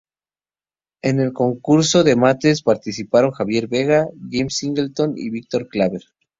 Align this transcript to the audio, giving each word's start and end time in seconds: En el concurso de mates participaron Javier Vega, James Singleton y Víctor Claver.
En 1.03 1.19
el 1.19 1.31
concurso 1.31 2.03
de 2.03 2.15
mates 2.15 2.63
participaron 2.63 3.33
Javier 3.33 3.67
Vega, 3.67 4.07
James 4.31 4.55
Singleton 4.57 5.13
y 5.15 5.29
Víctor 5.29 5.67
Claver. 5.67 6.01